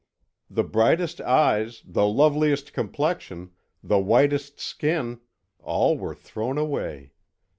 The 0.49 0.63
brightest 0.63 1.21
eyes, 1.21 1.83
the 1.85 2.07
loveliest 2.07 2.73
complexion, 2.73 3.51
the 3.83 3.99
whitest 3.99 4.59
skin 4.59 5.19
all 5.59 5.95
were 5.95 6.15
thrown 6.15 6.57
away. 6.57 7.11